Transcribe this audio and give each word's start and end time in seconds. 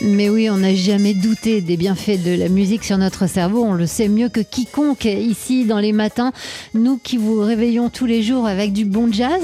Mais 0.00 0.28
oui, 0.28 0.48
on 0.50 0.58
n'a 0.58 0.74
jamais 0.74 1.14
douté 1.14 1.60
des 1.60 1.76
bienfaits 1.76 2.22
de 2.24 2.34
la 2.34 2.48
musique 2.48 2.84
sur 2.84 2.98
notre 2.98 3.28
cerveau. 3.28 3.62
On 3.62 3.74
le 3.74 3.86
sait 3.86 4.08
mieux 4.08 4.28
que 4.28 4.40
quiconque 4.40 5.04
ici 5.04 5.64
dans 5.64 5.78
les 5.78 5.92
matins, 5.92 6.32
nous 6.74 6.98
qui 6.98 7.16
vous 7.16 7.40
réveillons 7.40 7.90
tous 7.90 8.06
les 8.06 8.22
jours 8.22 8.46
avec 8.46 8.72
du 8.72 8.84
bon 8.84 9.12
jazz. 9.12 9.42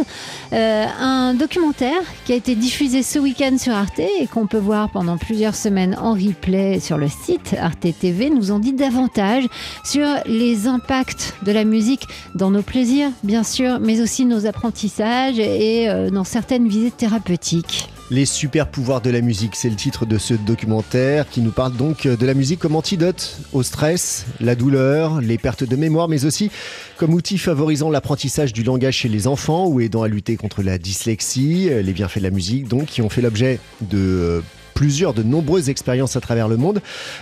Euh, 0.53 0.87
un 1.01 1.35
documentaire 1.35 2.01
qui 2.25 2.33
a 2.33 2.37
été 2.37 2.55
diffusé 2.55 3.03
ce 3.03 3.19
week-end 3.19 3.57
sur 3.59 3.75
Arte 3.75 3.99
et 3.99 4.27
qu'on 4.27 4.47
peut 4.47 4.59
voir 4.59 4.91
pendant 4.91 5.19
plusieurs 5.19 5.55
semaines 5.55 5.97
en 6.01 6.15
replay 6.15 6.81
sur 6.81 6.99
le 6.99 7.09
site 7.09 7.55
Arte 7.61 7.87
TV 8.01 8.31
nous 8.31 8.51
en 8.51 8.59
dit 8.59 8.73
davantage 8.73 9.45
sur 9.85 10.07
les 10.27 10.67
impacts 10.67 11.35
de 11.43 11.53
la 11.53 11.65
musique 11.65 12.07
dans 12.35 12.51
nos 12.51 12.63
plaisirs, 12.63 13.11
bien 13.23 13.43
sûr, 13.43 13.79
mais 13.81 14.01
aussi 14.01 14.25
nos 14.25 14.47
apprentissages 14.47 15.39
et 15.39 15.89
euh, 15.89 16.11
dans 16.11 16.25
certaines 16.25 16.69
visites 16.69 16.97
thérapeutiques. 16.97 17.89
Les 18.11 18.25
super 18.25 18.69
pouvoirs 18.69 19.03
de 19.03 19.11
la 19.11 19.21
musique, 19.21 19.55
c'est 19.55 19.69
le 19.69 19.77
titre 19.77 20.07
de 20.07 20.17
ce 20.17 20.33
documentaire 20.33 21.29
qui 21.29 21.43
nous 21.43 21.51
parle 21.51 21.75
donc 21.75 22.07
de 22.07 22.27
la 22.27 22.33
musique 22.33 22.59
comme 22.59 22.75
antidote 22.75 23.39
au 23.53 23.63
stress, 23.63 24.25
la 24.41 24.55
douleur, 24.55 25.21
les 25.21 25.37
pertes 25.37 25.65
de 25.65 25.77
mémoire, 25.77 26.09
mais 26.09 26.25
aussi 26.25 26.51
comme 26.97 27.13
outil 27.13 27.37
favorisant 27.37 27.91
l'apprentissage 27.91 28.55
du 28.55 28.63
langage 28.63 28.95
chez 28.95 29.11
les 29.11 29.27
enfants 29.27 29.67
ou 29.67 29.81
aidant 29.81 30.03
à 30.05 30.09
lutter 30.09 30.37
contre 30.37 30.63
la 30.63 30.79
dyslexie. 30.79 31.69
Les 31.83 31.93
bienfaits 31.93 32.21
de 32.21 32.25
la 32.25 32.31
musique, 32.31 32.67
donc, 32.67 32.87
qui 32.87 33.03
ont 33.03 33.11
fait 33.11 33.21
l'objet 33.21 33.61
de 33.83 34.43
plusieurs, 34.79 35.13
de 35.13 35.25
nombreuses 35.25 35.69
expériences 35.69 36.15
à 36.15 36.21
travers 36.21 36.47
le 36.47 36.57
monde, 36.57 36.81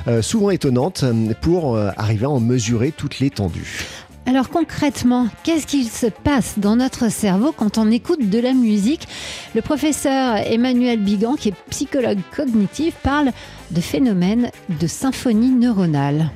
euh, 0.08 0.20
souvent 0.20 0.50
étonnantes, 0.50 1.06
pour 1.40 1.74
euh, 1.74 1.88
arriver 1.96 2.26
à 2.26 2.30
en 2.30 2.38
mesurer 2.38 2.92
toute 2.92 3.18
l'étendue. 3.18 3.86
Alors 4.28 4.50
concrètement, 4.50 5.28
qu'est-ce 5.44 5.68
qu'il 5.68 5.88
se 5.88 6.06
passe 6.06 6.58
dans 6.58 6.74
notre 6.74 7.12
cerveau 7.12 7.52
quand 7.52 7.78
on 7.78 7.92
écoute 7.92 8.28
de 8.28 8.40
la 8.40 8.54
musique 8.54 9.06
Le 9.54 9.62
professeur 9.62 10.36
Emmanuel 10.38 10.98
Bigan, 10.98 11.36
qui 11.36 11.50
est 11.50 11.54
psychologue 11.70 12.18
cognitif, 12.34 12.94
parle 13.04 13.30
de 13.70 13.80
phénomène 13.80 14.50
de 14.68 14.86
symphonie 14.88 15.50
neuronale. 15.50 16.32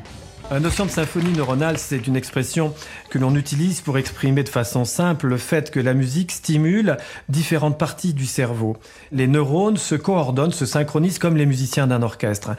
La 0.53 0.61
notion 0.61 0.87
de 0.87 0.91
symphonie 0.91 1.33
neuronale, 1.33 1.79
c'est 1.79 2.07
une 2.07 2.15
expression 2.15 2.75
que 3.09 3.19
l'on 3.19 3.35
utilise 3.35 3.81
pour 3.81 3.99
exprimer 3.99 4.45
de 4.45 4.49
façon 4.49 4.85
simple 4.85 5.27
le 5.27 5.37
fait 5.37 5.73
que 5.73 5.81
la 5.81 5.95
musique 5.95 6.31
stimule 6.31 6.97
différentes 7.29 7.79
parties 7.79 8.15
du 8.15 8.27
cerveau. 8.27 8.77
Les 9.11 9.27
neurones 9.27 9.77
se 9.77 9.97
coordonnent, 9.97 10.53
se 10.53 10.67
synchronisent 10.67 11.19
comme 11.19 11.37
les 11.37 11.47
musiciens 11.47 11.89
d'un 11.89 12.03
orchestre. 12.03 12.51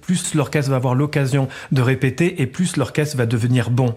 Plus 0.00 0.34
l'orchestre 0.34 0.70
va 0.70 0.76
avoir 0.76 0.96
l'occasion 0.96 1.46
de 1.70 1.80
répéter 1.80 2.42
et 2.42 2.46
plus 2.48 2.76
l'orchestre 2.76 3.16
va 3.16 3.26
devenir 3.26 3.70
bon. 3.70 3.94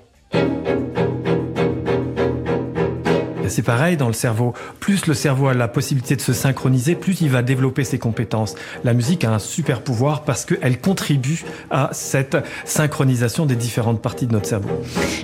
C'est 3.53 3.61
pareil 3.61 3.97
dans 3.97 4.07
le 4.07 4.13
cerveau. 4.13 4.55
Plus 4.79 5.05
le 5.05 5.13
cerveau 5.13 5.47
a 5.47 5.53
la 5.53 5.67
possibilité 5.67 6.15
de 6.15 6.21
se 6.21 6.33
synchroniser, 6.33 6.95
plus 6.95 7.21
il 7.21 7.29
va 7.29 7.43
développer 7.43 7.83
ses 7.83 7.99
compétences. 7.99 8.55
La 8.83 8.95
musique 8.95 9.23
a 9.25 9.31
un 9.31 9.37
super 9.37 9.81
pouvoir 9.81 10.23
parce 10.23 10.43
qu'elle 10.43 10.81
contribue 10.81 11.43
à 11.69 11.91
cette 11.91 12.35
synchronisation 12.65 13.45
des 13.45 13.55
différentes 13.55 14.01
parties 14.01 14.25
de 14.25 14.33
notre 14.33 14.47
cerveau. 14.47 14.71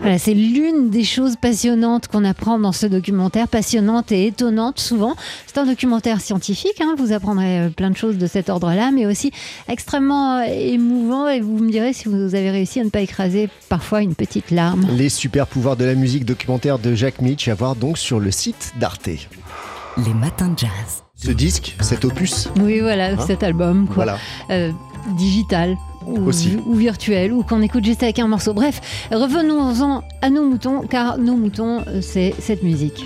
Voilà, 0.02 0.20
c'est 0.20 0.36
l'une 0.36 0.92
des 0.92 1.04
choses 1.04 1.38
passionnantes 1.38 2.08
qu'on 2.08 2.24
apprend 2.24 2.60
dans 2.60 2.72
ce 2.72 2.86
documentaire, 2.86 3.48
passionnante 3.48 4.12
et 4.12 4.28
étonnante 4.28 4.80
souvent. 4.80 5.16
C'est 5.48 5.58
un 5.58 5.66
documentaire 5.66 6.22
scientifique, 6.22 6.80
hein. 6.82 6.94
vous 7.00 7.14
apprendrez 7.14 7.62
euh, 7.62 7.70
plein 7.70 7.90
de 7.90 7.98
choses 7.98 8.20
de 8.20 8.28
cet 8.28 8.52
ordre-là, 8.52 8.92
mais 8.92 9.08
aussi 9.08 9.32
extrêmement 9.68 10.38
euh, 10.38 10.44
émouvant 10.44 11.28
et 11.30 11.42
vous 11.42 11.58
me 11.58 11.72
direz 11.72 11.94
si 11.94 12.08
vous 12.08 12.36
avez 12.36 12.52
réussi 12.52 12.80
à 12.80 12.84
ne 12.84 12.90
pas 12.90 13.02
écraser 13.02 13.50
parfois 13.70 14.04
une 14.04 14.14
petite 14.14 14.52
larme. 14.52 14.86
Les 14.96 15.10
super 15.10 15.48
pouvoirs 15.48 15.78
de 15.78 15.86
la 15.86 15.96
musique 15.96 16.26
documentaire 16.26 16.78
de 16.78 16.94
Jacques 16.94 17.22
Mitch 17.22 17.48
à 17.48 17.56
voir 17.56 17.76
donc 17.76 17.98
sur 17.98 18.19
le 18.20 18.32
site 18.32 18.74
d'Arte. 18.80 19.08
Les 19.08 20.14
matins 20.14 20.50
de 20.50 20.60
jazz. 20.60 21.04
Ce 21.16 21.32
disque, 21.32 21.76
cet 21.82 22.06
opus 22.06 22.48
Oui, 22.62 22.80
voilà, 22.80 23.12
Hein 23.12 23.18
cet 23.28 23.44
album, 23.44 23.86
quoi. 23.88 23.96
Voilà. 23.96 24.18
Euh, 24.52 24.72
digital. 25.18 25.76
Ou, 26.08 26.28
Aussi. 26.28 26.58
ou 26.66 26.74
virtuel, 26.76 27.34
ou 27.34 27.44
qu'on 27.44 27.62
écoute 27.62 27.84
juste 27.84 28.02
avec 28.04 28.20
un 28.20 28.28
morceau. 28.28 28.54
Bref, 28.54 29.08
revenons-en 29.12 30.02
à 30.22 30.30
nos 30.30 30.44
moutons, 30.44 30.82
car 30.88 31.18
nos 31.18 31.36
moutons, 31.36 31.82
euh, 31.88 32.00
c'est 32.02 32.34
cette 32.40 32.64
musique. 32.64 33.06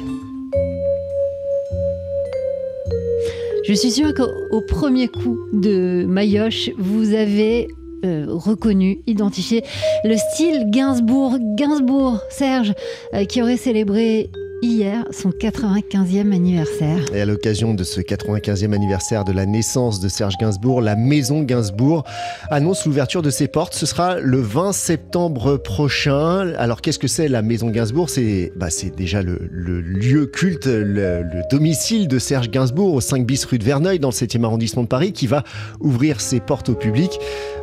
Je 3.68 3.74
suis 3.74 3.92
sûre 3.92 4.14
qu'au 4.14 4.28
au 4.52 4.62
premier 4.62 5.08
coup 5.08 5.38
de 5.54 6.06
Mayoche, 6.08 6.70
vous 6.78 7.14
avez 7.14 7.68
euh, 8.06 8.26
reconnu, 8.28 9.00
identifié 9.08 9.64
le 10.04 10.18
style 10.18 10.66
Gainsbourg. 10.70 11.38
Gainsbourg, 11.56 12.20
Serge, 12.30 12.74
euh, 13.14 13.24
qui 13.24 13.42
aurait 13.42 13.56
célébré 13.58 14.30
hier 14.64 15.06
son 15.12 15.30
95e 15.30 16.32
anniversaire. 16.32 17.00
Et 17.14 17.22
à 17.22 17.26
l'occasion 17.26 17.74
de 17.74 17.84
ce 17.84 18.00
95e 18.00 18.74
anniversaire 18.74 19.26
de 19.26 19.34
la 19.34 19.46
naissance 19.46 20.00
de 20.00 20.08
Serge 20.08 20.38
Gainsbourg, 20.40 20.82
la 20.82 20.96
maison 20.96 21.42
Gainsbourg 21.44 22.04
annonce 22.50 22.86
l'ouverture 22.86 23.22
de 23.22 23.30
ses 23.30 23.48
portes. 23.48 23.74
Ce 23.74 23.86
sera 23.86 24.20
le 24.20 24.40
20 24.40 24.72
septembre 24.72 25.58
prochain. 25.58 26.54
Alors 26.58 26.82
qu'est-ce 26.82 27.00
que 27.00 27.08
c'est 27.10 27.28
la 27.28 27.42
maison 27.42 27.70
Gainsbourg? 27.70 28.10
C'est 28.10 28.54
bah, 28.56 28.68
déjà 28.96 29.22
le, 29.22 29.40
le 29.52 29.82
lieu 29.82 30.26
culte, 30.28 30.66
le, 30.66 31.24
le 31.24 31.42
domicile 31.52 32.08
de 32.08 32.18
Serge 32.18 32.50
Gainsbourg 32.50 32.94
au 32.94 33.02
5 33.02 33.26
bis 33.26 33.44
rue 33.46 33.60
de 33.60 33.66
Verneuil 33.66 34.00
dans 34.00 34.10
le 34.10 34.14
7e 34.14 34.44
arrondissement 34.46 34.84
de 34.84 34.88
Paris 34.88 35.12
qui 35.12 35.28
va 35.28 35.44
ouvrir 35.82 36.22
ses 36.22 36.40
portes 36.40 36.70
au 36.70 36.76
public. 36.76 37.12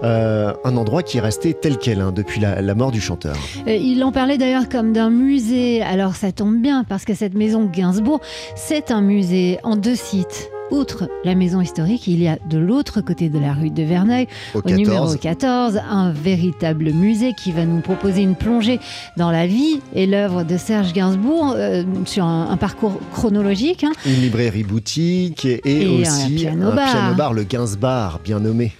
Euh, 0.03 0.53
un 0.65 0.77
endroit 0.77 1.03
qui 1.03 1.19
est 1.19 1.21
resté 1.23 1.55
tel 1.55 1.79
quel 1.79 2.01
hein, 2.01 2.13
depuis 2.15 2.41
la, 2.41 2.61
la 2.61 2.75
mort 2.75 2.91
du 2.91 3.01
chanteur. 3.01 3.37
Euh, 3.67 3.75
Il 3.75 4.03
en 4.05 4.13
parlait 4.13 4.39
d'ailleurs 4.39 4.69
comme 4.69 4.93
d'un 4.93 5.11
musée. 5.11 5.83
Alors 5.83 6.15
ça 6.15 6.33
tombe 6.33 6.61
bien 6.61 6.85
parce 6.91 7.07
que 7.07 7.15
cette 7.15 7.33
maison 7.35 7.65
Gainsbourg, 7.65 8.21
c'est 8.57 8.91
un 8.91 9.01
musée 9.01 9.59
en 9.63 9.77
deux 9.77 9.95
sites. 9.95 10.51
Outre 10.73 11.09
la 11.25 11.35
maison 11.35 11.61
historique, 11.61 12.07
il 12.07 12.23
y 12.23 12.29
a 12.29 12.39
de 12.49 12.57
l'autre 12.57 13.01
côté 13.01 13.29
de 13.29 13.41
la 13.41 13.55
rue 13.55 13.71
de 13.71 13.83
Verneuil, 13.83 14.29
Au 14.55 14.61
au 14.61 14.71
numéro 14.71 15.07
14. 15.07 15.17
14, 15.19 15.81
un 15.91 16.13
véritable 16.13 16.93
musée 16.93 17.33
qui 17.33 17.51
va 17.51 17.65
nous 17.65 17.81
proposer 17.81 18.23
une 18.23 18.37
plongée 18.37 18.79
dans 19.17 19.33
la 19.33 19.49
vie 19.49 19.81
et 19.97 20.07
l'œuvre 20.07 20.45
de 20.45 20.57
Serge 20.57 20.93
Gainsbourg 20.93 21.55
euh, 21.57 21.83
sur 22.05 22.25
un, 22.25 22.51
un 22.51 22.57
parcours 22.57 23.01
chronologique. 23.13 23.83
hein. 23.83 23.91
Une 24.07 24.21
librairie 24.21 24.63
boutique 24.63 25.45
et, 25.45 25.61
et 25.65 25.83
Et 26.01 26.07
un 26.07 26.13
aussi 26.13 26.35
piano 26.37 26.71
bar. 26.71 26.93
piano 26.93 27.15
bar, 27.17 27.33
le 27.35 27.43
Gainsbar, 27.43 28.21
bien 28.23 28.39
nommé. 28.39 28.71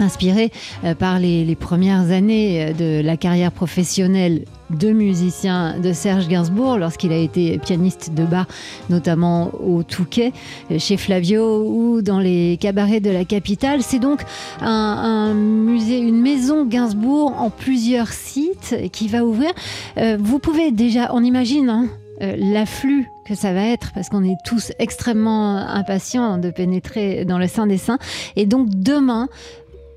inspiré 0.00 0.50
euh, 0.82 0.94
par 0.96 1.20
les, 1.20 1.44
les 1.44 1.54
premières 1.56 2.10
années 2.10 2.64
euh, 2.64 2.72
de 2.72 3.06
la 3.06 3.16
carrière 3.16 3.52
professionnelle 3.52 4.46
de 4.70 4.90
musicien 4.90 5.78
de 5.78 5.92
Serge 5.92 6.28
Gainsbourg 6.28 6.78
lorsqu'il 6.78 7.12
a 7.12 7.16
été 7.16 7.58
pianiste 7.58 8.12
de 8.14 8.24
bar, 8.24 8.46
notamment 8.88 9.50
au 9.60 9.82
Touquet, 9.82 10.32
chez 10.78 10.96
Flavio 10.96 11.64
ou 11.66 12.02
dans 12.02 12.18
les 12.18 12.56
cabarets 12.60 13.00
de 13.00 13.10
la 13.10 13.24
capitale. 13.24 13.82
C'est 13.82 13.98
donc 13.98 14.22
un 14.60 15.34
musée, 15.34 15.98
une 15.98 16.20
maison 16.20 16.66
Gainsbourg 16.66 17.34
en 17.38 17.50
plusieurs 17.50 18.08
sites 18.08 18.76
qui 18.92 19.08
va 19.08 19.24
ouvrir. 19.24 19.50
Euh, 19.98 20.16
vous 20.20 20.38
pouvez 20.38 20.70
déjà, 20.70 21.10
on 21.12 21.22
imagine, 21.22 21.68
hein, 21.68 21.88
euh, 22.22 22.34
l'afflux 22.36 23.08
que 23.24 23.34
ça 23.34 23.52
va 23.52 23.62
être 23.62 23.92
parce 23.92 24.08
qu'on 24.08 24.24
est 24.24 24.36
tous 24.44 24.72
extrêmement 24.78 25.56
impatients 25.56 26.38
de 26.38 26.50
pénétrer 26.50 27.24
dans 27.24 27.38
le 27.38 27.46
sein 27.46 27.66
des 27.66 27.78
saints. 27.78 27.98
Et 28.36 28.46
donc 28.46 28.68
demain, 28.70 29.28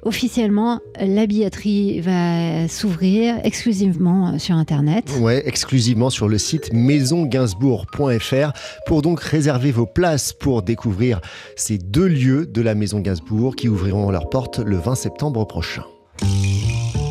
officiellement, 0.05 0.79
la 0.99 1.25
billetterie 1.25 2.01
va 2.01 2.67
s'ouvrir 2.67 3.35
exclusivement 3.43 4.37
sur 4.39 4.55
Internet. 4.55 5.11
Ouais, 5.19 5.43
exclusivement 5.45 6.09
sur 6.09 6.27
le 6.27 6.37
site 6.37 6.71
maisongainsbourg.fr 6.73 8.51
pour 8.85 9.01
donc 9.01 9.19
réserver 9.21 9.71
vos 9.71 9.85
places 9.85 10.33
pour 10.33 10.61
découvrir 10.61 11.21
ces 11.55 11.77
deux 11.77 12.07
lieux 12.07 12.45
de 12.45 12.61
la 12.61 12.75
Maison 12.75 12.99
Gainsbourg 12.99 13.55
qui 13.55 13.69
ouvriront 13.69 14.11
leurs 14.11 14.29
portes 14.29 14.59
le 14.59 14.77
20 14.77 14.95
septembre 14.95 15.45
prochain. 15.45 15.83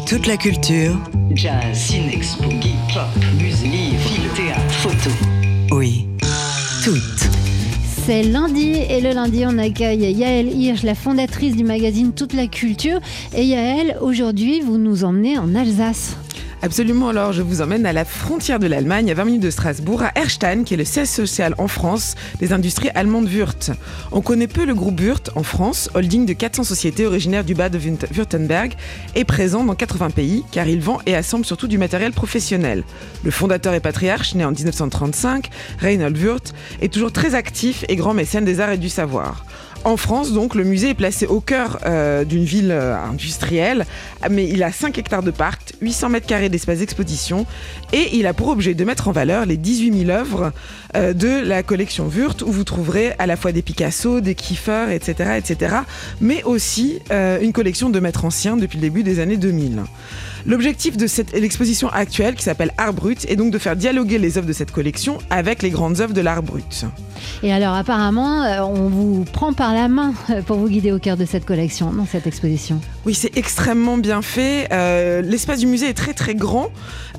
Toute 0.07 0.27
la 0.27 0.37
culture, 0.37 0.97
jazz, 1.35 1.75
ciné, 1.75 2.21
boogie, 2.43 2.75
pop, 2.93 3.07
musique, 3.41 3.73
livres, 3.73 3.99
film, 4.01 4.29
théâtre, 4.35 4.71
photo. 4.71 5.11
Oui, 5.71 6.07
toute. 6.85 7.42
C'est 8.05 8.25
lundi 8.25 8.73
et 8.73 9.01
le 9.01 9.13
lundi 9.13 9.45
on 9.47 9.59
accueille 9.59 10.13
Yaël 10.13 10.49
Hirsch, 10.49 10.83
la 10.83 10.97
fondatrice 10.97 11.55
du 11.55 11.63
magazine 11.63 12.13
Toute 12.13 12.33
la 12.33 12.49
culture. 12.49 12.99
Et 13.33 13.45
Yaël, 13.45 13.97
aujourd'hui 14.01 14.61
vous 14.61 14.77
nous 14.77 15.05
emmenez 15.05 15.39
en 15.39 15.55
Alsace. 15.55 16.17
Absolument, 16.65 17.09
alors 17.09 17.33
je 17.33 17.43
vous 17.43 17.61
emmène 17.61 17.87
à 17.87 17.93
la 17.93 18.05
frontière 18.05 18.61
de 18.61 18.69
l'Allemagne, 18.69 19.11
à 19.11 19.15
20 19.15 19.25
minutes 19.25 19.43
de 19.43 19.51
Strasbourg, 19.51 20.05
à 20.05 20.13
Erstein, 20.15 20.63
qui 20.63 20.75
est 20.75 20.77
le 20.77 20.85
siège 20.85 21.09
social 21.09 21.57
en 21.59 21.67
France 21.67 22.15
des 22.39 22.53
industries 22.53 22.91
allemandes 22.95 23.29
Wurth. 23.29 23.73
On 24.13 24.21
connaît 24.21 24.47
peu 24.47 24.65
le 24.65 24.73
groupe 24.73 25.01
Wurth 25.01 25.31
en 25.35 25.43
France, 25.43 25.91
holding 25.95 26.25
de 26.25 26.35
400 26.35 26.63
sociétés 26.63 27.05
originaires 27.05 27.43
du 27.43 27.57
bas 27.57 27.69
de 27.69 27.79
Württemberg, 27.79 28.75
et 29.17 29.25
présent 29.25 29.65
dans 29.65 29.75
80 29.75 30.11
pays, 30.11 30.45
car 30.53 30.69
il 30.69 30.81
vend 30.81 31.01
et 31.05 31.17
assemble 31.17 31.45
surtout 31.45 31.67
du 31.67 31.79
matériel 31.79 32.13
professionnel. 32.13 32.85
Le 33.25 33.33
fondateur 33.33 33.75
et 33.75 33.81
patriarche, 33.81 34.37
né 34.37 34.45
en 34.45 34.53
1935, 34.53 35.51
Reinhold 35.81 36.17
Wurth, 36.17 36.55
est 36.81 36.93
toujours 36.93 37.11
très 37.11 37.35
actif 37.35 37.85
et 37.89 37.97
grand 37.97 38.15
mécène 38.15 38.45
des 38.45 38.61
arts 38.61 38.71
et 38.71 38.79
du 38.79 38.89
savoir. 38.89 39.45
En 39.85 39.97
France, 39.97 40.33
donc, 40.33 40.55
le 40.55 40.63
musée 40.63 40.91
est 40.91 40.95
placé 40.95 41.27
au 41.27 41.41
cœur 41.41 41.81
euh, 41.87 42.25
d'une 42.25 42.45
ville 42.45 42.71
euh, 42.71 42.97
industrielle, 42.97 43.85
mais 44.31 44.49
il 44.49 44.63
a 44.63 44.71
5 44.71 44.97
hectares 44.97 45.25
de 45.25 45.33
parc, 45.33 45.73
800 45.81 46.09
mètres 46.11 46.27
carrés 46.27 46.49
d'espace 46.49 46.79
d'exposition, 46.79 47.47
et 47.93 48.17
il 48.17 48.29
a 48.29 48.33
pour 48.33 48.47
objet 48.49 48.75
de 48.75 48.85
mettre 48.85 49.09
en 49.09 49.13
valeur 49.13 49.45
les 49.45 49.57
18 49.57 50.07
000 50.07 50.11
œuvres 50.17 50.53
euh, 50.95 51.13
de 51.15 51.41
la 51.45 51.65
collection 51.65 52.07
Wurt, 52.07 52.43
où 52.43 52.53
vous 52.53 52.63
trouverez 52.63 53.15
à 53.19 53.27
la 53.27 53.37
fois 53.37 53.51
des 53.51 53.63
Picasso, 53.63 54.21
des 54.21 54.37
Kiefer, 54.37 54.87
etc., 54.93 55.31
etc., 55.37 55.77
mais 56.21 56.45
aussi 56.45 57.01
une 57.11 57.53
collection 57.53 57.91
de 57.91 57.99
maîtres 57.99 58.25
anciens 58.25 58.57
depuis 58.57 58.77
le 58.77 58.83
début 58.83 59.03
des 59.03 59.19
années 59.19 59.37
2000. 59.37 59.83
L'objectif 60.47 60.97
de 60.97 61.07
cette 61.07 61.33
l'exposition 61.33 61.89
actuelle, 61.89 62.35
qui 62.35 62.43
s'appelle 62.43 62.73
Art 62.79 62.93
Brut, 62.93 63.25
est 63.29 63.37
donc 63.37 63.53
de 63.53 63.59
faire 63.59 63.77
dialoguer 63.77 64.19
les 64.19 64.39
œuvres 64.39 64.47
de 64.47 64.53
cette 64.53 64.73
collection 64.73 65.19
avec 65.31 65.63
les 65.63 65.71
grandes 65.71 66.01
œuvres 66.01 66.15
de 66.15 66.21
l'art 66.21 66.43
brut. 66.43 66.85
Et 67.43 67.53
alors 67.53 67.75
apparemment, 67.75 68.43
euh, 68.43 68.61
on 68.61 68.89
vous 68.89 69.25
prend 69.25 69.53
par 69.53 69.75
la 69.75 69.89
main 69.89 70.15
euh, 70.31 70.43
pour 70.43 70.57
vous 70.57 70.69
guider 70.69 70.93
au 70.93 70.99
cœur 70.99 71.17
de 71.17 71.25
cette 71.25 71.45
collection, 71.45 71.93
dans 71.93 72.07
cette 72.07 72.27
exposition. 72.27 72.81
Oui, 73.07 73.15
c'est 73.15 73.37
extrêmement 73.37 73.97
bien 73.97 74.23
fait. 74.23 74.69
Euh, 74.73 75.23
l'espace 75.23 75.61
du 75.61 75.67
musée 75.67 75.89
est 75.89 75.95
très 75.95 76.15
très 76.15 76.35
grand 76.35 76.71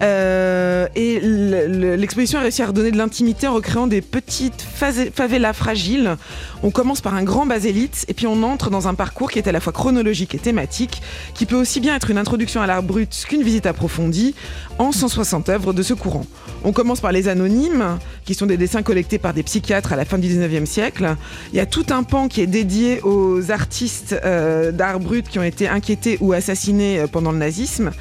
et 0.02 1.20
l'exposition 1.22 2.40
a 2.40 2.42
réussi 2.42 2.62
à 2.62 2.68
redonner 2.68 2.92
de 2.92 2.98
l'intimité 2.98 3.48
en 3.48 3.54
recréant 3.54 3.88
des 3.88 4.02
petites 4.02 4.62
favelas 4.62 5.54
fragiles. 5.54 6.18
On 6.62 6.72
commence 6.72 7.00
par 7.00 7.16
un 7.16 7.24
grand 7.24 7.46
basélite 7.46 8.04
et 8.10 8.14
puis 8.14 8.28
on 8.28 8.44
entre 8.44 8.70
dans 8.70 8.90
un 8.90 8.96
parcours 8.96 9.32
qui 9.32 9.40
est 9.40 9.48
à 9.48 9.54
la 9.54 9.62
fois 9.62 9.72
chronologique 9.72 10.36
et 10.36 10.40
thématique, 10.40 11.02
qui 11.34 11.46
peut 11.46 11.56
aussi 11.56 11.80
bien 11.80 11.96
être 11.96 12.12
une 12.12 12.18
introduction 12.18 12.62
à 12.62 12.68
l'art 12.68 12.84
brut 12.84 13.13
qu'une 13.26 13.44
visite 13.44 13.66
approfondie 13.66 14.36
en 14.80 14.92
160 14.92 15.50
œuvres 15.50 15.74
de 15.74 15.84
ce 15.84 15.94
courant. 15.94 16.26
On 16.64 16.72
commence 16.72 17.02
par 17.02 17.12
les 17.12 17.28
anonymes, 17.28 18.00
qui 18.26 18.34
sont 18.34 18.46
des 18.46 18.58
dessins 18.58 18.84
collectés 18.84 19.18
par 19.18 19.34
des 19.34 19.44
psychiatres 19.44 19.94
à 19.94 19.96
la 19.96 20.06
fin 20.06 20.18
du 20.18 20.28
19e 20.28 20.66
siècle. 20.66 21.16
Il 21.52 21.58
y 21.58 21.60
a 21.60 21.66
tout 21.66 21.86
un 21.90 22.04
pan 22.04 22.28
qui 22.28 22.42
est 22.42 22.48
dédié 22.48 23.02
aux 23.02 23.52
artistes 23.52 24.16
euh, 24.24 24.72
d'art 24.72 25.00
brut 25.00 25.28
qui 25.28 25.40
ont 25.40 25.44
été 25.44 25.68
inquiétés 25.68 26.18
ou 26.22 26.34
assassinés 26.34 27.00
euh, 27.00 27.08
pendant 27.08 27.32
le 27.32 27.38
nazisme. 27.38 27.92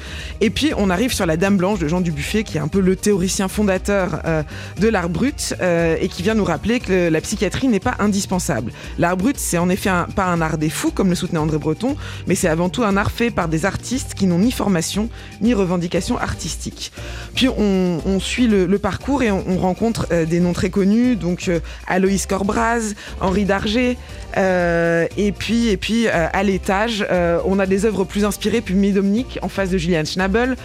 Et 0.41 0.49
puis 0.49 0.71
on 0.77 0.89
arrive 0.89 1.13
sur 1.13 1.25
la 1.25 1.37
Dame 1.37 1.57
Blanche 1.57 1.79
de 1.79 1.87
Jean 1.87 2.01
Dubuffet, 2.01 2.43
qui 2.43 2.57
est 2.57 2.61
un 2.61 2.67
peu 2.67 2.79
le 2.79 2.95
théoricien 2.95 3.47
fondateur 3.47 4.21
euh, 4.25 4.43
de 4.79 4.87
l'art 4.87 5.09
brut 5.09 5.55
et 5.61 6.07
qui 6.07 6.23
vient 6.23 6.33
nous 6.33 6.43
rappeler 6.43 6.79
que 6.79 7.09
la 7.09 7.21
psychiatrie 7.21 7.67
n'est 7.67 7.79
pas 7.79 7.95
indispensable. 7.99 8.71
L'art 8.97 9.17
brut, 9.17 9.37
c'est 9.37 9.57
en 9.57 9.69
effet 9.69 9.89
pas 10.15 10.25
un 10.25 10.41
art 10.41 10.57
des 10.57 10.69
fous, 10.69 10.91
comme 10.91 11.09
le 11.09 11.15
soutenait 11.15 11.39
André 11.39 11.57
Breton, 11.57 11.95
mais 12.27 12.35
c'est 12.35 12.47
avant 12.47 12.69
tout 12.69 12.83
un 12.83 12.97
art 12.97 13.11
fait 13.11 13.31
par 13.31 13.47
des 13.47 13.65
artistes 13.65 14.13
qui 14.13 14.25
n'ont 14.27 14.39
ni 14.39 14.51
formation 14.51 15.02
ni 15.41 15.53
revendication 15.53 16.17
artistique. 16.17 16.91
Puis 17.35 17.47
on, 17.49 18.19
suit 18.19 18.47
le, 18.47 18.77
parcours 18.77 19.23
et 19.23 19.31
on, 19.31 19.57
rencontre 19.57 20.07
euh, 20.11 20.25
des 20.25 20.39
noms 20.39 20.53
très 20.53 20.69
connus, 20.69 21.15
donc 21.15 21.47
euh, 21.47 21.59
Aloïs 21.87 22.25
Corbraz, 22.25 22.93
Henri 23.21 23.45
Darger, 23.45 23.97
euh, 24.37 25.07
et 25.17 25.31
puis, 25.31 25.69
et 25.69 25.77
puis 25.77 26.07
à 26.07 26.43
l'étage, 26.43 27.05
on 27.45 27.59
a 27.59 27.65
des 27.65 27.85
œuvres 27.85 28.03
plus 28.03 28.25
inspirées, 28.25 28.61
puis 28.61 28.73
Midomnik 28.73 29.39
en 29.41 29.49
face 29.49 29.69
de 29.69 29.77
Julian 29.77 30.05
Schnabel, 30.05 30.55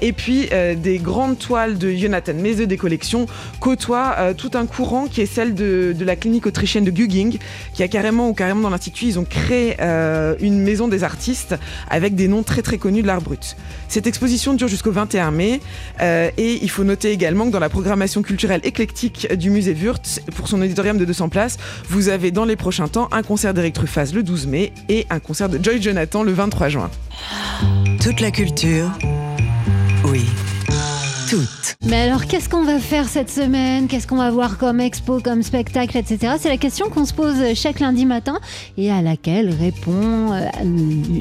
et 0.00 0.12
puis 0.12 0.48
des 0.76 0.98
grandes 0.98 1.38
toiles 1.38 1.78
de 1.78 1.90
Jonathan 1.90 2.34
Meze 2.34 2.58
des 2.58 2.76
collections 2.76 3.26
côtoient 3.60 4.34
tout 4.36 4.50
un 4.54 4.66
courant 4.66 5.06
qui 5.06 5.20
est 5.20 5.26
celle 5.26 5.54
de, 5.54 5.94
la 6.00 6.16
clinique 6.16 6.46
autrichienne 6.46 6.84
de 6.84 6.90
Guging, 6.90 7.38
qui 7.72 7.82
a 7.82 7.88
carrément 7.88 8.28
ou 8.28 8.34
carrément 8.34 8.60
dans 8.60 8.70
l'institut, 8.70 9.06
ils 9.06 9.18
ont 9.18 9.24
créé 9.24 9.76
une 10.40 10.62
maison 10.62 10.88
des 10.88 11.04
artistes 11.04 11.56
avec 11.88 12.14
des 12.14 12.28
noms 12.28 12.42
très 12.42 12.62
très 12.62 12.78
connus 12.78 13.02
de 13.02 13.06
l'art 13.06 13.22
brut. 13.22 13.56
Cette 13.88 14.06
exposition 14.06 14.54
dure 14.54 14.68
jusqu'au 14.68 14.92
21 14.92 15.30
mai 15.30 15.60
euh, 16.00 16.30
et 16.36 16.58
il 16.62 16.70
faut 16.70 16.84
noter 16.84 17.10
également 17.10 17.46
que 17.46 17.50
dans 17.50 17.58
la 17.58 17.68
programmation 17.68 18.22
culturelle 18.22 18.60
éclectique 18.64 19.32
du 19.34 19.50
musée 19.50 19.74
Wurtz, 19.74 20.20
pour 20.34 20.48
son 20.48 20.60
auditorium 20.60 20.98
de 20.98 21.04
200 21.04 21.28
places, 21.28 21.58
vous 21.88 22.08
avez 22.08 22.30
dans 22.30 22.44
les 22.44 22.56
prochains 22.56 22.88
temps 22.88 23.08
un 23.12 23.22
concert 23.22 23.54
d'Eric 23.54 23.74
Truffaz 23.74 24.12
le 24.14 24.22
12 24.22 24.46
mai 24.46 24.72
et 24.88 25.06
un 25.10 25.20
concert 25.20 25.48
de 25.48 25.62
Joy 25.62 25.80
Jonathan 25.80 26.22
le 26.22 26.32
23 26.32 26.68
juin. 26.68 26.90
Toute 28.00 28.20
la 28.20 28.30
culture, 28.30 28.90
oui. 30.04 30.24
Toute. 31.28 31.76
Mais 31.84 31.96
alors, 31.96 32.24
qu'est-ce 32.24 32.48
qu'on 32.48 32.64
va 32.64 32.78
faire 32.78 33.06
cette 33.06 33.30
semaine? 33.30 33.86
Qu'est-ce 33.86 34.06
qu'on 34.06 34.16
va 34.16 34.30
voir 34.30 34.56
comme 34.56 34.80
expo, 34.80 35.20
comme 35.20 35.42
spectacle, 35.42 35.98
etc. 35.98 36.36
C'est 36.40 36.48
la 36.48 36.56
question 36.56 36.88
qu'on 36.88 37.04
se 37.04 37.12
pose 37.12 37.54
chaque 37.54 37.80
lundi 37.80 38.06
matin 38.06 38.40
et 38.78 38.90
à 38.90 39.02
laquelle 39.02 39.50
répond 39.50 40.32
euh, 40.32 40.46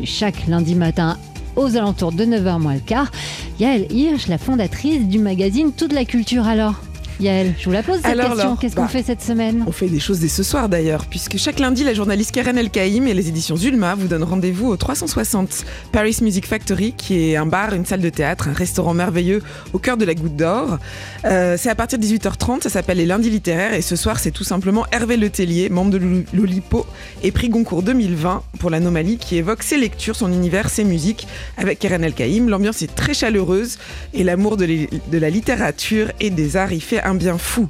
chaque 0.05 0.47
lundi 0.47 0.75
matin 0.75 1.17
aux 1.57 1.75
alentours 1.75 2.13
de 2.13 2.23
9h 2.23 2.59
moins 2.59 2.75
le 2.75 2.79
quart. 2.79 3.11
Yael 3.59 3.91
Hirsch, 3.91 4.27
la 4.27 4.37
fondatrice 4.37 5.07
du 5.07 5.19
magazine 5.19 5.73
Toute 5.73 5.91
la 5.91 6.05
culture 6.05 6.47
alors. 6.47 6.75
Yael, 7.19 7.55
je 7.57 7.65
vous 7.65 7.71
la 7.71 7.81
pose 7.81 7.99
cette 8.03 8.15
question. 8.15 8.55
Qu'est-ce 8.57 8.75
qu'on 8.75 8.83
bah, 8.83 8.87
fait 8.87 9.03
cette 9.03 9.23
semaine? 9.23 9.63
On 9.65 9.71
fait 9.71 9.87
des 9.87 9.99
choses 9.99 10.19
dès 10.19 10.27
ce 10.27 10.43
soir 10.43 10.69
d'ailleurs, 10.69 11.05
puisque 11.05 11.37
chaque 11.37 11.59
lundi, 11.59 11.83
la 11.83 11.95
journaliste 11.95 12.31
Karen 12.31 12.57
El 12.57 12.69
Kaïm 12.69 13.07
et 13.07 13.13
les 13.13 13.27
éditions 13.29 13.55
Zulma 13.55 13.95
vous 13.95 14.07
donnent 14.07 14.23
rendez-vous 14.23 14.67
au 14.67 14.77
360 14.77 15.65
Paris 15.91 16.17
Music 16.21 16.45
Factory, 16.45 16.93
qui 16.93 17.31
est 17.31 17.35
un 17.35 17.47
bar, 17.47 17.73
une 17.73 17.85
salle 17.85 18.01
de 18.01 18.09
théâtre, 18.09 18.49
un 18.49 18.53
restaurant 18.53 18.93
merveilleux 18.93 19.41
au 19.73 19.79
cœur 19.79 19.97
de 19.97 20.05
la 20.05 20.13
Goutte 20.13 20.35
d'Or. 20.35 20.77
Euh, 21.25 21.55
c'est 21.57 21.69
à 21.69 21.75
partir 21.75 21.97
de 21.97 22.03
18h30, 22.05 22.61
ça 22.61 22.69
s'appelle 22.69 22.97
les 22.97 23.07
lundis 23.07 23.31
littéraires, 23.31 23.73
et 23.73 23.81
ce 23.81 23.95
soir, 23.95 24.19
c'est 24.19 24.31
tout 24.31 24.43
simplement 24.43 24.85
Hervé 24.91 25.17
Letellier, 25.17 25.69
membre 25.69 25.91
de 25.91 26.23
l'Olipo 26.33 26.85
et 27.23 27.31
prix 27.31 27.49
Goncourt 27.49 27.81
2020 27.81 28.43
pour 28.59 28.69
l'anomalie, 28.69 29.17
qui 29.17 29.37
évoque 29.37 29.63
ses 29.63 29.77
lectures, 29.77 30.15
son 30.15 30.31
univers, 30.31 30.69
ses 30.69 30.83
musiques 30.83 31.27
avec 31.57 31.79
Karen 31.79 32.03
El 32.03 32.13
Kaïm. 32.13 32.47
L'ambiance 32.47 32.83
est 32.83 32.93
très 32.93 33.15
chaleureuse 33.15 33.79
et 34.13 34.23
l'amour 34.23 34.55
de, 34.55 34.65
de 34.65 35.17
la 35.17 35.29
littérature 35.31 36.11
et 36.19 36.29
des 36.29 36.57
arts 36.57 36.73
y 36.73 36.79
fait 36.79 37.06
un 37.07 37.15
bien 37.15 37.37
fou. 37.37 37.67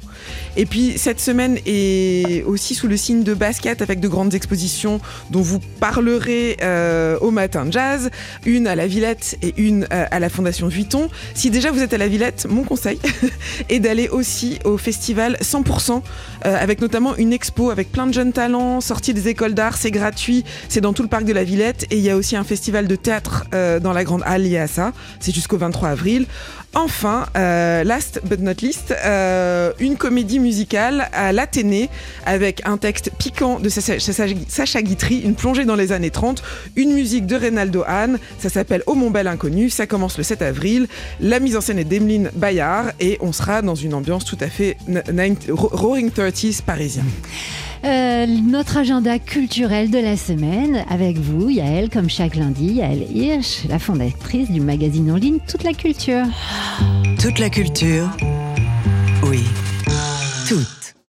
Et 0.56 0.66
puis 0.66 0.94
cette 0.98 1.20
semaine 1.20 1.58
est 1.66 2.42
aussi 2.44 2.74
sous 2.74 2.88
le 2.88 2.96
signe 2.96 3.22
de 3.22 3.32
basket 3.32 3.80
avec 3.80 4.00
de 4.00 4.08
grandes 4.08 4.34
expositions 4.34 5.00
dont 5.30 5.40
vous 5.40 5.60
parlerez 5.78 6.56
euh, 6.62 7.16
au 7.20 7.30
matin 7.30 7.66
jazz, 7.70 8.10
une 8.44 8.66
à 8.66 8.74
la 8.74 8.88
Villette 8.88 9.38
et 9.42 9.54
une 9.56 9.84
euh, 9.92 10.06
à 10.10 10.18
la 10.18 10.28
Fondation 10.28 10.66
Vuitton. 10.66 11.08
Si 11.34 11.50
déjà 11.50 11.70
vous 11.70 11.80
êtes 11.80 11.94
à 11.94 11.98
la 11.98 12.08
Villette, 12.08 12.46
mon 12.50 12.64
conseil 12.64 12.98
est 13.68 13.78
d'aller 13.78 14.08
aussi 14.08 14.58
au 14.64 14.78
festival 14.78 15.36
100% 15.40 16.02
euh, 16.44 16.56
avec 16.60 16.80
notamment 16.80 17.16
une 17.16 17.32
expo 17.32 17.70
avec 17.70 17.92
plein 17.92 18.08
de 18.08 18.12
jeunes 18.12 18.32
talents 18.32 18.80
sortis 18.80 19.14
des 19.14 19.28
écoles 19.28 19.54
d'art. 19.54 19.76
C'est 19.76 19.92
gratuit, 19.92 20.44
c'est 20.68 20.80
dans 20.80 20.92
tout 20.92 21.02
le 21.02 21.08
parc 21.08 21.24
de 21.24 21.32
la 21.32 21.44
Villette 21.44 21.86
et 21.90 21.98
il 21.98 22.02
y 22.02 22.10
a 22.10 22.16
aussi 22.16 22.34
un 22.34 22.44
festival 22.44 22.88
de 22.88 22.96
théâtre 22.96 23.44
dans 23.80 23.92
la 23.92 24.04
grande 24.04 24.22
halle 24.26 24.42
lié 24.42 24.58
à 24.58 24.66
ça. 24.66 24.92
C'est 25.20 25.34
jusqu'au 25.34 25.56
23 25.56 25.90
avril. 25.90 26.26
Enfin, 26.74 27.26
last 27.34 28.20
but 28.24 28.40
not 28.40 28.60
least, 28.62 28.94
une 29.80 29.96
comédie 29.96 30.38
musicale 30.38 31.08
à 31.12 31.32
l'Athénée 31.32 31.88
avec 32.26 32.66
un 32.66 32.76
texte 32.76 33.10
piquant 33.18 33.58
de 33.58 33.68
Sacha, 33.68 34.82
Guitry, 34.82 35.20
une 35.20 35.34
plongée 35.34 35.64
dans 35.64 35.76
les 35.76 35.92
années 35.92 36.10
30, 36.10 36.42
une 36.76 36.92
musique 36.92 37.26
de 37.26 37.36
Reynaldo 37.36 37.84
Hahn, 37.86 38.18
ça 38.38 38.48
s'appelle 38.48 38.82
Au 38.86 38.94
Mon 38.94 39.10
Bel 39.10 39.26
Inconnu, 39.26 39.70
ça 39.70 39.86
commence 39.86 40.18
le 40.18 40.24
7 40.24 40.42
avril, 40.42 40.88
la 41.20 41.40
mise 41.40 41.56
en 41.56 41.60
scène 41.60 41.78
est 41.78 41.84
d'Emeline 41.84 42.30
Bayard 42.34 42.92
et 43.00 43.18
on 43.20 43.32
sera 43.32 43.62
dans 43.62 43.74
une 43.74 43.94
ambiance 43.94 44.24
tout 44.24 44.38
à 44.40 44.48
fait 44.48 44.76
Roaring 45.48 46.10
30s 46.10 46.62
parisien. 46.62 47.04
Euh, 47.84 48.26
notre 48.26 48.78
agenda 48.78 49.18
culturel 49.18 49.90
de 49.90 49.98
la 49.98 50.16
semaine 50.16 50.84
avec 50.90 51.16
vous, 51.18 51.48
Yael, 51.48 51.90
comme 51.90 52.10
chaque 52.10 52.34
lundi, 52.34 52.74
Yael 52.74 53.06
Hirsch, 53.14 53.64
la 53.68 53.78
fondatrice 53.78 54.50
du 54.50 54.60
magazine 54.60 55.10
en 55.12 55.16
ligne 55.16 55.38
Toute 55.46 55.62
la 55.62 55.72
culture. 55.72 56.24
Toute 57.20 57.38
la 57.38 57.50
culture. 57.50 58.10